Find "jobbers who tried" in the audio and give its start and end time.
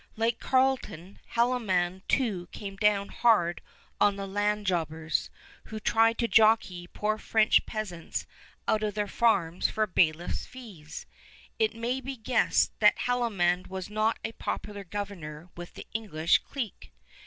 4.65-6.17